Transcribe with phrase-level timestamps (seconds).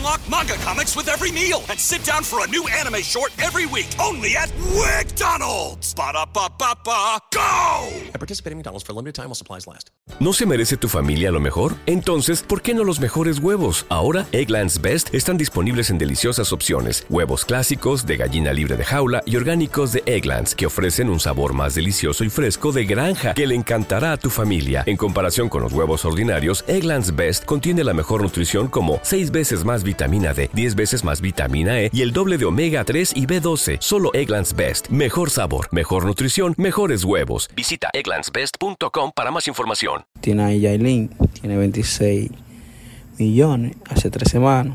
[0.00, 3.66] Unlock manga comics with every meal and sit down for a new anime short every
[3.66, 4.48] week only at
[7.32, 7.40] go!
[8.14, 9.90] I participate in McDonald's for a limited time while supplies last.
[10.18, 11.74] ¿No se merece tu familia lo mejor?
[11.86, 13.84] Entonces, ¿por qué no los mejores huevos?
[13.90, 17.04] Ahora, Egglands Best están disponibles en deliciosas opciones.
[17.10, 21.52] Huevos clásicos, de gallina libre de jaula y orgánicos de Egglands, que ofrecen un sabor
[21.52, 24.82] más delicioso y fresco de granja que le encantará a tu familia.
[24.86, 29.64] En comparación con los huevos ordinarios, Egglands Best contiene la mejor nutrición como 6 veces
[29.64, 33.26] más vitamina D, 10 veces más vitamina E y el doble de omega 3 y
[33.26, 33.78] B12.
[33.80, 34.88] Solo Egglands Best.
[34.88, 37.48] Mejor sabor, mejor nutrición, mejores huevos.
[37.56, 40.04] Visita egglandsbest.com para más información.
[40.20, 42.30] Tiene ahí Yailin, tiene 26
[43.18, 44.74] millones hace tres semanas.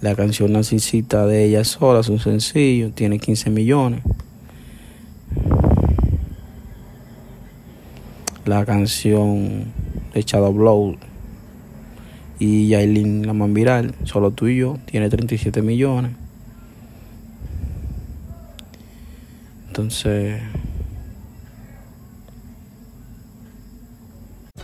[0.00, 4.02] La canción Narcisita de ella sola es un sencillo, tiene 15 millones.
[8.44, 9.72] La canción
[10.14, 10.96] de Shadow Blow
[12.38, 16.12] y Yailin, la más viral, solo tú y yo, tiene 37 millones.
[19.68, 20.40] Entonces,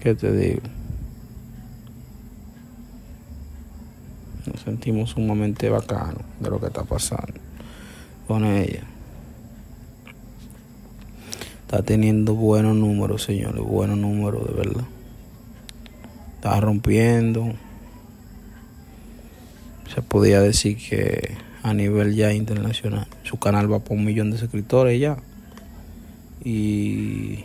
[0.00, 0.62] ¿Qué te digo?
[4.46, 7.34] Nos sentimos sumamente bacanos de lo que está pasando
[8.26, 8.82] con ella.
[11.62, 14.84] Está teniendo buenos números, señores, buenos números de verdad.
[16.36, 17.52] Está rompiendo.
[19.94, 23.06] Se podía decir que a nivel ya internacional.
[23.22, 25.18] Su canal va por un millón de suscriptores ya.
[26.42, 27.44] Y